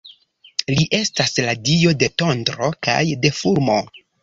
Li 0.71 0.85
estas 0.99 1.35
la 1.49 1.53
dio 1.69 1.93
de 2.05 2.11
tondro 2.23 2.73
kaj 2.89 2.99
de 3.27 3.35
fulmo. 3.45 3.79